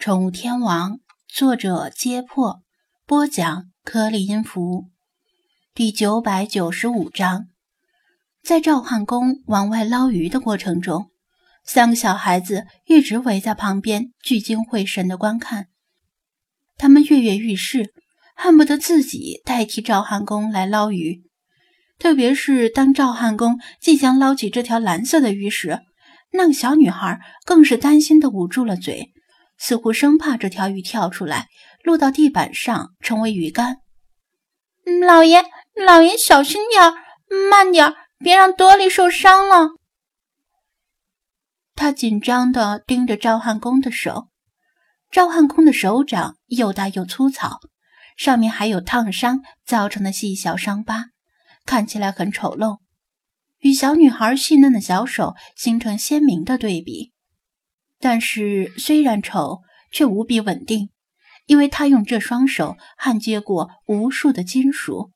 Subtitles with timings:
[0.00, 2.62] 宠物天王，作者：揭破，
[3.04, 4.86] 播讲：颗粒音符，
[5.74, 7.48] 第九百九十五章。
[8.42, 11.10] 在赵汉宫往外捞鱼的过程中，
[11.66, 15.66] 三个小孩子一直围在旁边，聚精会神的观看。
[16.78, 17.92] 他们跃跃欲试，
[18.34, 21.24] 恨不得自己代替赵汉宫来捞鱼。
[21.98, 25.80] 特别是当赵汉宫即将捞起这条蓝色的鱼时，
[26.32, 29.12] 那个小女孩更是担心的捂住了嘴。
[29.60, 31.48] 似乎生怕这条鱼跳出来，
[31.84, 33.76] 落到地板上成为鱼干。
[35.06, 35.44] 老爷，
[35.86, 36.94] 老爷，小心点儿，
[37.50, 39.68] 慢点儿，别让多利受伤了。
[41.74, 44.28] 他紧张地盯着赵汉公的手，
[45.10, 47.60] 赵汉公的手掌又大又粗糙，
[48.16, 51.04] 上面还有烫伤造成的细小伤疤，
[51.66, 52.78] 看起来很丑陋，
[53.58, 57.12] 与小女孩细嫩的小手形成鲜明的对比。
[58.00, 59.60] 但是虽然丑，
[59.92, 60.88] 却无比稳定，
[61.46, 65.10] 因为他用这双手焊接过无数的金属。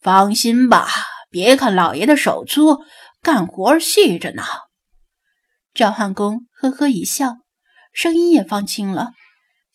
[0.00, 0.86] 放心吧，
[1.28, 2.78] 别看老爷的手粗，
[3.20, 4.44] 干活细着呢。
[5.74, 7.38] 赵汉公呵呵一笑，
[7.92, 9.10] 声音也放轻了，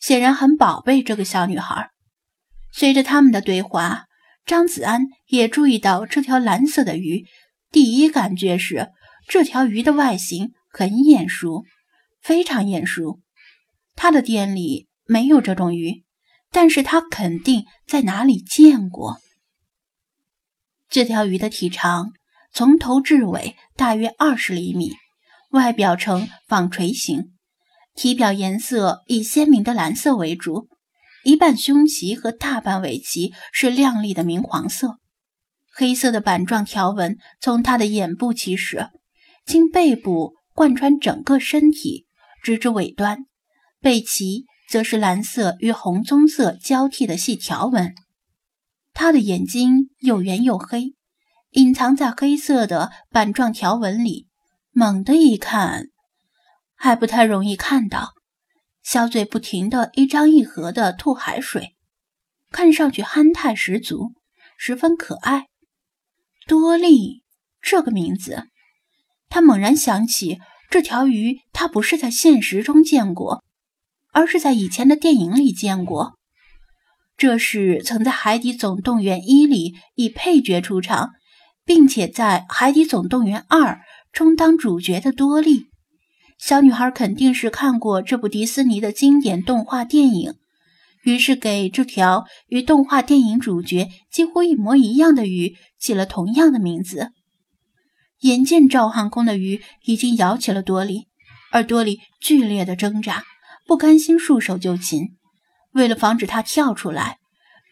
[0.00, 1.90] 显然很宝贝这个小女孩。
[2.72, 4.06] 随着他们的对话，
[4.46, 7.26] 张子安也注意到这条蓝色的鱼。
[7.70, 8.90] 第一感觉是，
[9.28, 11.64] 这条鱼的外形很眼熟。
[12.24, 13.20] 非常眼熟，
[13.94, 16.06] 他的店里没有这种鱼，
[16.50, 19.18] 但是他肯定在哪里见过。
[20.88, 22.12] 这条鱼的体长
[22.50, 24.92] 从头至尾大约二十厘米，
[25.50, 27.34] 外表呈纺锤形，
[27.94, 30.70] 体表颜色以鲜明的蓝色为主，
[31.24, 34.98] 一半胸鳍和大半尾鳍是亮丽的明黄色，
[35.70, 38.88] 黑色的板状条纹从它的眼部起始，
[39.44, 42.03] 经背部贯穿整个身体。
[42.44, 43.24] 直至尾端，
[43.80, 47.94] 背鳍则是蓝色与红棕色交替的细条纹。
[48.92, 50.94] 它的眼睛又圆又黑，
[51.52, 54.28] 隐藏在黑色的板状条纹里。
[54.72, 55.86] 猛地一看，
[56.74, 58.12] 还不太容易看到。
[58.82, 61.74] 小嘴不停地一张一合地吐海水，
[62.50, 64.12] 看上去憨态十足，
[64.58, 65.46] 十分可爱。
[66.46, 67.24] 多利
[67.62, 68.48] 这个名字，
[69.30, 70.40] 他猛然想起。
[70.74, 73.44] 这条鱼，他不是在现实中见过，
[74.10, 76.16] 而是在以前的电影里见过。
[77.16, 81.10] 这是曾在《海底总动员一》里以配角出场，
[81.64, 83.74] 并且在《海底总动员二》
[84.12, 85.66] 充当主角的多利。
[86.40, 90.34] 小女孩肯定是看过这部迪士尼的经典动画电影，
[91.04, 97.12] 于是给这条与动画电影主角几乎一模一样的鱼起了同样的名字。
[98.24, 101.08] 眼见赵汉公的鱼已经咬起了多利，
[101.52, 103.22] 而多利剧烈的挣扎，
[103.66, 105.18] 不甘心束手就擒。
[105.72, 107.18] 为了防止他跳出来，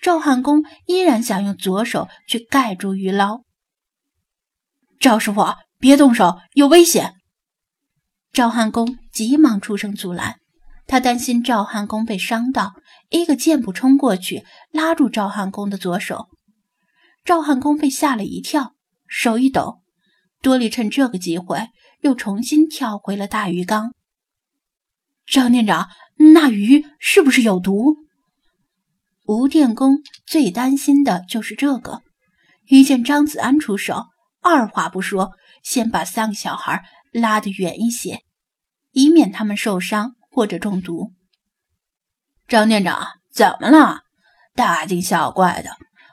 [0.02, 3.44] 赵汉公依然想用左手去盖住鱼捞。
[5.00, 7.14] 赵师傅，别动手，有危险！
[8.30, 10.36] 赵汉公急忙出声阻拦，
[10.86, 12.74] 他担心赵汉公被伤到，
[13.08, 16.26] 一个箭步冲过去拉住赵汉公的左手。
[17.24, 18.74] 赵汉公被吓了一跳，
[19.08, 19.81] 手一抖。
[20.42, 21.68] 多利趁这个机会
[22.00, 23.94] 又重新跳回了大鱼缸。
[25.24, 25.88] 张店长，
[26.34, 27.96] 那鱼是不是有毒？
[29.24, 32.02] 吴电工最担心的就是这个。
[32.66, 34.06] 一见张子安出手，
[34.40, 35.30] 二话不说，
[35.62, 36.82] 先把三个小孩
[37.12, 38.22] 拉得远一些，
[38.90, 41.12] 以免他们受伤或者中毒。
[42.48, 44.00] 张店长，怎么了？
[44.54, 45.70] 大惊小怪的！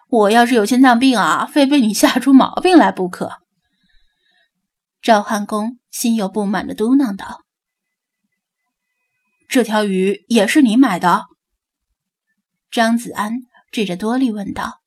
[0.10, 3.40] 我要是有心脏病啊，非被你吓出毛病来不可。
[5.02, 7.46] 赵汉公心有不满的嘟囔道
[9.48, 11.28] ：“这条鱼也是你买的？”
[12.70, 13.38] 张子安
[13.72, 14.82] 指着多利问道。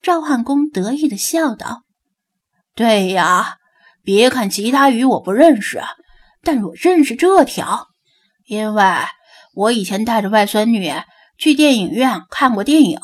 [0.00, 1.84] 赵汉公得意的笑道
[2.74, 3.58] ：“对呀，
[4.02, 5.82] 别看其他鱼我不认识，
[6.42, 7.88] 但我认识这条，
[8.46, 8.84] 因为
[9.54, 10.90] 我以前带着外孙女
[11.36, 12.98] 去电影院看过电影，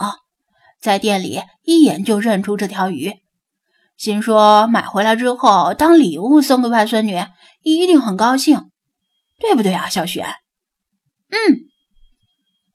[0.80, 3.12] 在店里一眼就认出这条鱼。”
[4.00, 7.22] 心说买回来之后当礼物送给外孙女，
[7.60, 8.70] 一定很高兴，
[9.38, 10.24] 对不对啊，小璇？
[11.28, 11.36] 嗯，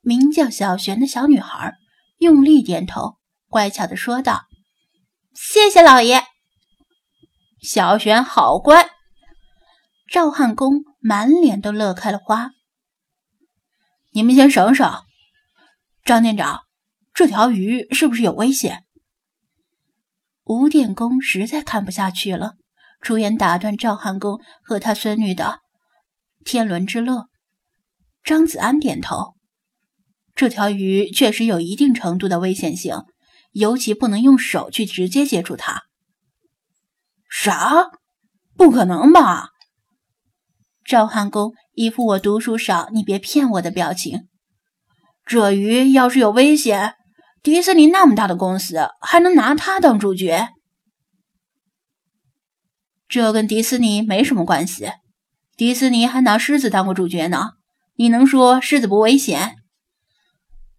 [0.02, 1.74] 名叫小璇的小女孩
[2.20, 3.18] 用力点头，
[3.50, 4.44] 乖巧的说道
[5.34, 6.22] ：“谢谢老爷。”
[7.60, 8.92] 小璇好乖。
[10.08, 12.52] 赵汉公满脸都乐开了花。
[14.12, 15.04] 你们先省省，
[16.04, 16.62] 张店长，
[17.16, 18.85] 这条鱼是不是有危险？
[20.46, 22.54] 吴电工实在看不下去了，
[23.02, 25.62] 出言打断赵汉公和他孙女的
[26.44, 27.26] 天伦之乐。
[28.24, 29.36] 张子安点头，
[30.36, 32.96] 这条鱼确实有一定程度的危险性，
[33.54, 35.84] 尤其不能用手去直接接触它。
[37.28, 37.90] 啥？
[38.56, 39.50] 不可能吧？
[40.84, 44.28] 赵汉公一副我读书少，你别骗我的表情。
[45.26, 46.94] 这鱼要是有危险，
[47.46, 50.48] 迪士尼那么大的公司还能拿它当主角？
[53.08, 54.92] 这跟迪士尼没什么关系。
[55.56, 57.52] 迪士尼还拿狮子当过主角呢，
[57.98, 59.58] 你能说狮子不危险？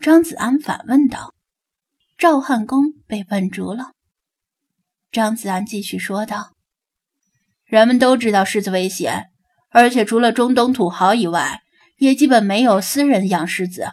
[0.00, 1.34] 张子安反问道。
[2.18, 3.92] 赵汉公被问住了。
[5.12, 6.54] 张子安继续说道
[7.64, 9.26] ：“人们都知道狮子危险。”
[9.70, 11.60] 而且除了中东土豪以外，
[11.98, 13.92] 也基本没有私人养狮子。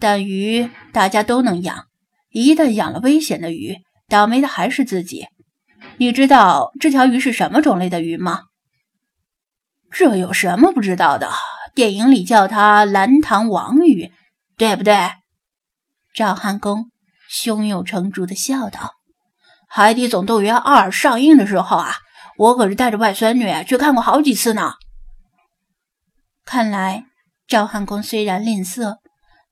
[0.00, 1.86] 但鱼大家都能养，
[2.32, 3.76] 一旦养了危险的鱼，
[4.08, 5.26] 倒霉的还是自己。
[5.98, 8.42] 你知道这条鱼是什么种类的鱼吗？
[9.90, 11.30] 这有什么不知道的？
[11.74, 14.10] 电影里叫它蓝塘王鱼，
[14.56, 15.10] 对不对？
[16.14, 16.90] 赵汉公
[17.30, 18.80] 胸有成竹地笑道
[19.68, 21.94] ：“《海底总动员二》上映的时候啊，
[22.36, 24.74] 我可是带着外孙女去看过好几次呢。”
[26.44, 27.04] 看来
[27.46, 28.96] 赵汉公虽然吝啬，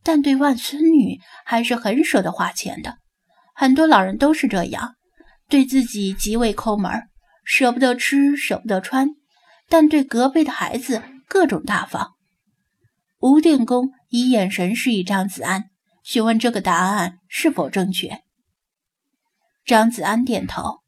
[0.03, 2.99] 但对外孙女还是很舍得花钱的。
[3.55, 4.95] 很多老人都是这样，
[5.49, 6.91] 对自己极为抠门，
[7.45, 9.09] 舍不得吃，舍不得穿，
[9.69, 12.13] 但对隔辈的孩子各种大方。
[13.19, 15.65] 吴电工以眼神示意张子安，
[16.03, 18.23] 询问这个答案是否正确。
[19.67, 20.81] 张子安点头，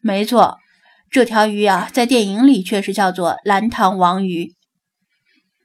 [0.00, 0.58] 没错，
[1.10, 4.54] 这条鱼啊，在电影里确实叫做蓝塘王鱼。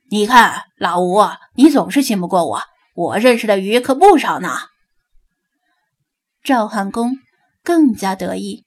[0.09, 1.21] 你看，老吴，
[1.55, 2.61] 你总是信不过我。
[2.97, 4.49] 我认识的鱼可不少呢。
[6.43, 7.19] 赵汉公
[7.63, 8.65] 更加得意，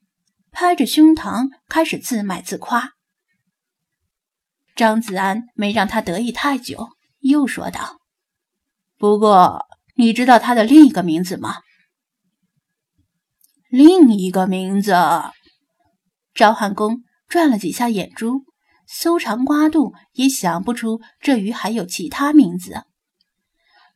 [0.51, 2.91] 拍着胸膛开始自卖自夸。
[4.73, 7.99] 张子安没让他得意太久，又说道
[8.97, 11.57] ：“不过，你知道他的另一个名字吗？”
[13.69, 14.93] 另一个名字？
[16.33, 18.45] 赵汉公转了几下眼珠。
[18.87, 22.83] 搜肠刮肚也想不出这鱼还有其他名字。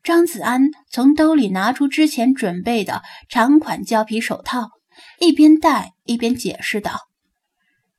[0.05, 4.69] 张子安从兜里拿出之前准备的长款胶皮手套，
[5.19, 7.09] 一边戴一边解释道：“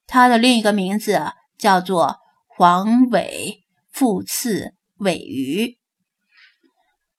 [0.07, 5.79] 它的另一个名字叫做黄尾腹刺尾鱼。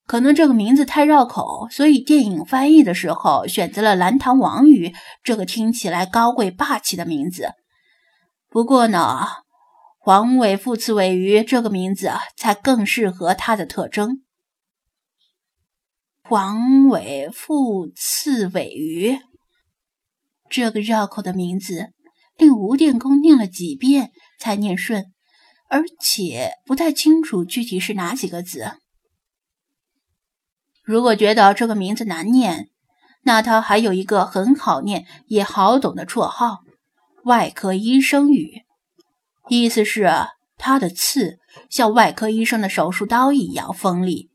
[0.06, 7.52] 可能这个名字太绕口，所以电影翻译的时候选择了蓝塘王鱼这个听起来高贵霸气的名字。
[8.50, 9.28] 不过呢。”
[10.00, 14.22] 黄尾腹刺尾鱼这个名字才更适合它的特征。
[16.30, 19.18] 黄尾腹刺尾鱼
[20.50, 21.94] 这个绕口的名字，
[22.36, 25.06] 令吴电工念了几遍才念顺，
[25.70, 28.74] 而且不太清楚具体是哪几个字。
[30.84, 32.72] 如果觉得这个名字难念，
[33.24, 36.60] 那他还有一个很好念也好懂的绰号——
[37.24, 38.64] 外科医生鱼。
[39.48, 40.10] 意思是，
[40.58, 41.40] 它的刺
[41.70, 44.30] 像外科医生的手术刀一样锋利，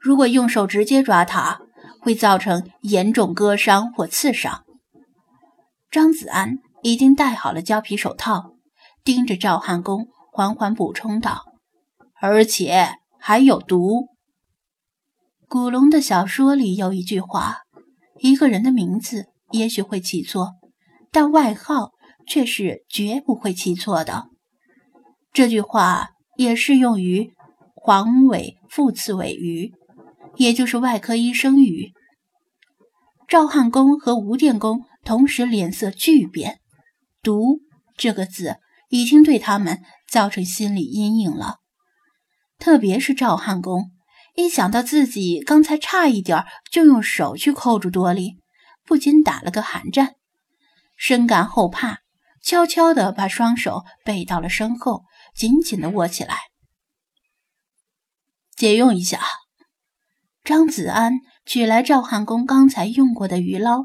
[0.00, 1.60] 如果用手直接抓它，
[2.00, 4.64] 会造成严重割伤或刺伤。
[5.90, 8.54] 张子安已经戴好了胶皮手套，
[9.04, 11.52] 盯着赵汉公，缓缓补充道
[12.20, 14.08] ：“而且还有毒。”
[15.46, 17.58] 古龙的小说里有一句话
[18.20, 20.52] ：“一个人的名字也许会起错，
[21.10, 21.90] 但外号
[22.26, 24.28] 却是绝不会起错的。”
[25.34, 27.32] 这句话也适用于
[27.74, 29.72] 黄尾腹刺尾鱼，
[30.36, 31.92] 也就是外科医生鱼。
[33.28, 36.60] 赵汉公和吴电工同时脸色巨变
[37.22, 37.60] ，“毒”
[37.96, 38.56] 这个字
[38.88, 41.58] 已经对他们造成心理阴影了。
[42.58, 43.92] 特别是赵汉公，
[44.34, 48.38] 一想到自己刚才差一点就用手去扣住多莉，
[48.84, 50.16] 不禁打了个寒战，
[50.96, 52.00] 深感后怕，
[52.42, 55.04] 悄悄地把双手背到了身后。
[55.32, 56.36] 紧紧的握起来，
[58.56, 59.20] 借用一下。
[60.50, 61.12] 张子安
[61.46, 63.84] 取来赵汉公刚才用过的鱼捞，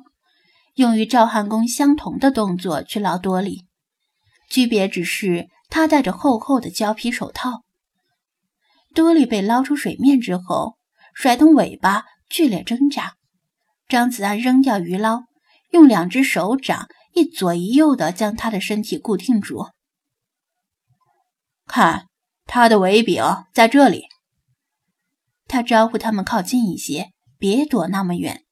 [0.74, 3.68] 用与赵汉公相同的动作去捞多利，
[4.50, 7.62] 区别只是他戴着厚厚的胶皮手套。
[8.96, 10.80] 多利被捞出水面之后，
[11.14, 13.14] 甩动尾巴，剧烈挣扎。
[13.88, 15.26] 张子安扔掉鱼捞，
[15.70, 19.68] 用两只手掌一左一右的将他的身体固定住。
[21.68, 22.08] 看，
[22.48, 24.08] 他的尾柄在这里。
[25.56, 28.44] 他招呼他们靠近一些，别躲那么远。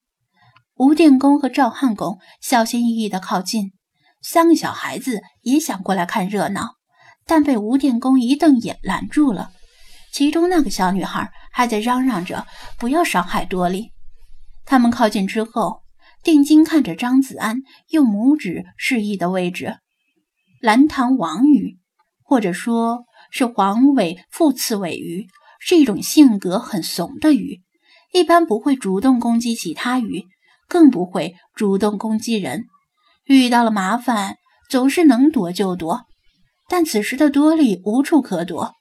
[0.76, 3.74] 吴电工和赵汉公小心翼翼地靠近，
[4.22, 6.76] 三个小孩子也想过来看热闹，
[7.26, 9.52] 但被吴电工一瞪眼拦住了。
[10.14, 12.48] 其中那个小女孩还在嚷嚷着
[12.80, 13.92] 不要伤害多莉。
[14.64, 15.82] 他们靠近之后，
[16.24, 17.58] 定睛看着张子安
[17.90, 19.76] 用拇指示意的位置。
[20.62, 21.80] 蓝塘王鱼，
[22.24, 25.28] 或者说是黄尾副刺尾鱼，
[25.66, 27.62] 是一种性格很怂的鱼，
[28.12, 30.26] 一般不会主动攻击其他鱼，
[30.68, 32.66] 更不会主动攻击人。
[33.24, 34.36] 遇到了麻烦，
[34.70, 36.02] 总是能躲就躲。
[36.68, 38.74] 但此时的多莉无处可躲，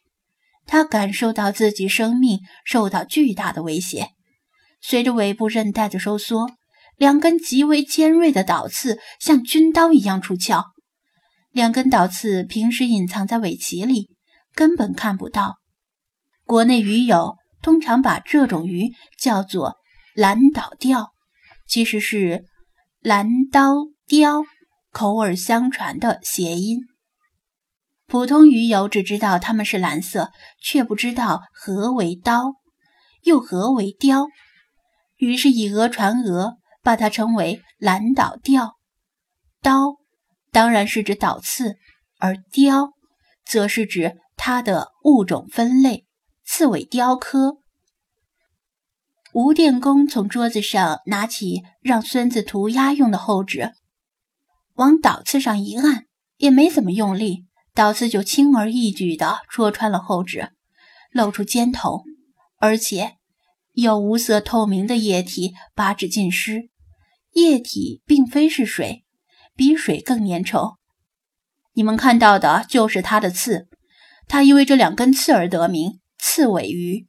[0.66, 4.08] 他感受到自己生命受到巨大的威胁。
[4.80, 6.50] 随着尾部韧带的收缩，
[6.96, 10.64] 两根极为尖锐的导刺像军刀一样出鞘。
[11.52, 14.10] 两根导刺平时隐藏在尾鳍里，
[14.52, 15.61] 根本看不到。
[16.52, 19.76] 国内鱼友通常把这种鱼叫做
[20.14, 21.14] “蓝岛鲷”，
[21.66, 22.44] 其实是
[23.00, 23.72] “蓝刀
[24.06, 24.44] 鲷”，
[24.92, 26.80] 口耳相传的谐音。
[28.06, 30.30] 普通鱼友只知道它们是蓝色，
[30.60, 32.52] 却不知道何为刀，
[33.22, 34.28] 又何为鲷，
[35.16, 38.76] 于是以讹传讹，把它称为“蓝岛鲷”。
[39.62, 39.94] 刀。
[40.50, 41.76] 当然是指倒刺，
[42.18, 42.90] 而雕
[43.42, 46.04] 则是指它的物种分类——
[46.44, 47.58] 刺尾雕科。
[49.32, 53.72] 吴电工从桌子上拿起让孙子涂鸦用的厚纸，
[54.74, 56.06] 往倒刺上一按，
[56.36, 60.52] 也没怎么用力，倒刺就轻而易举地戳穿了厚纸，
[61.10, 62.04] 露出尖头，
[62.58, 63.16] 而且
[63.72, 66.70] 有无色透明的液体把纸浸湿。
[67.32, 69.04] 液体并非是水。
[69.54, 70.76] 比水更粘稠，
[71.74, 73.68] 你们看到的就是它的刺，
[74.26, 77.08] 它因为这两根刺而得名——刺尾鱼。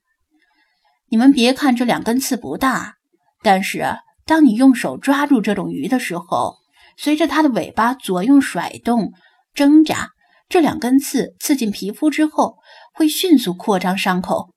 [1.07, 2.95] 你们别看这两根刺不大，
[3.43, 3.85] 但是
[4.25, 6.55] 当你用手抓住这种鱼的时候，
[6.97, 9.13] 随着它的尾巴左右甩动、
[9.53, 10.09] 挣扎，
[10.49, 12.57] 这两根刺刺进皮肤之后，
[12.95, 14.49] 会迅速扩张伤口，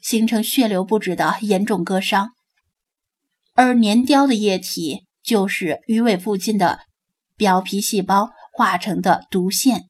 [0.00, 2.30] 形成血流不止的严重割伤。
[3.54, 6.80] 而粘雕的液体就是鱼尾附近的。
[7.36, 9.88] 表皮细胞化成的毒腺，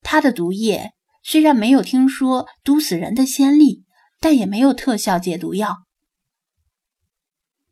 [0.00, 0.92] 它的毒液
[1.30, 3.84] 虽然没有听说毒死人的先例，
[4.18, 5.80] 但也没有特效解毒药。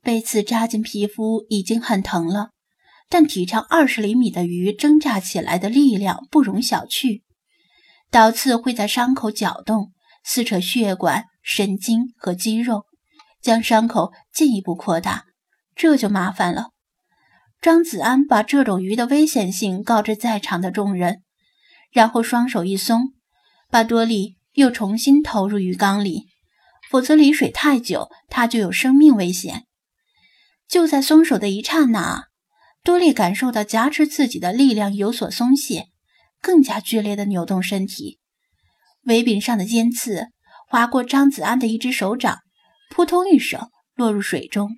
[0.02, 2.50] 被刺扎进皮肤已经很疼了，
[3.08, 7.22] 但体长二十厘米的鱼挣扎起来的力量不容小觑。
[8.10, 12.84] 刀刺会在伤口搅动，撕扯血管、神经和肌肉，
[13.40, 15.25] 将伤口进一步扩大，
[15.75, 16.72] 这就麻烦了。
[17.62, 21.22] 张子安把这种鱼的危险性告知在场的众人，
[21.90, 23.14] 然后双手一松，
[23.68, 26.26] 把多利又重新投入鱼缸里。
[26.88, 29.66] 否则离水太久，他就有生命危险。
[30.68, 32.28] 就在松手的一刹那，
[32.85, 35.88] 多利感受到夹持自己的力量有所松懈，
[36.40, 38.20] 更加剧烈的扭动身体。
[39.06, 40.28] 尾柄上的尖刺
[40.68, 42.38] 划过张子安的一只手掌，
[42.90, 44.70] 扑通一声落入水中。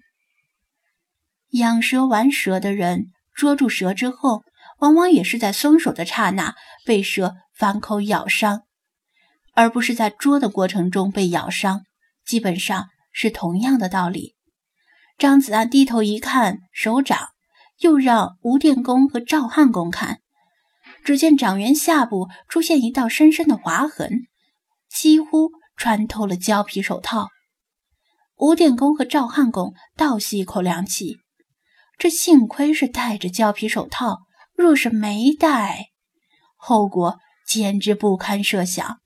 [1.50, 4.44] 养蛇玩蛇的人捉住蛇之后，
[4.78, 6.54] 往往也是在松手的刹那
[6.86, 8.62] 被蛇反口咬伤，
[9.58, 11.82] 而不是在捉的过程中被咬伤，
[12.24, 14.36] 基本上是同样的道理。
[15.18, 17.30] 张子安低头一看手掌，
[17.80, 20.20] 又让吴电工和赵汉公看，
[21.04, 24.28] 只见掌缘下部出现一道深深的划痕，
[24.88, 27.26] 几乎穿透了胶皮手套。
[28.36, 31.16] 吴电工和赵汉公倒吸一口凉气。
[31.98, 34.18] 这幸亏是戴着胶皮手套，
[34.54, 35.86] 若是没戴，
[36.54, 39.00] 后果简直不堪设想。